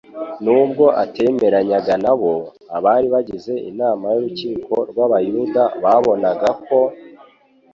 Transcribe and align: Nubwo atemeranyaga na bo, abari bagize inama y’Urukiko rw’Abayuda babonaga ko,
Nubwo 0.43 0.85
atemeranyaga 1.03 1.95
na 2.03 2.13
bo, 2.19 2.33
abari 2.75 3.07
bagize 3.13 3.53
inama 3.69 4.05
y’Urukiko 4.13 4.73
rw’Abayuda 4.89 5.63
babonaga 5.83 6.49
ko, 6.65 6.79